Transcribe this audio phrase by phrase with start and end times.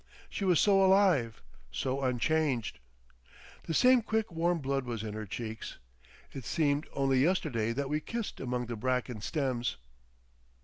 [0.31, 2.79] She was so alive—so unchanged!
[3.65, 5.77] The same quick warm blood was in her cheeks.
[6.31, 9.77] It seemed only yesterday that we had kissed among the bracken stems....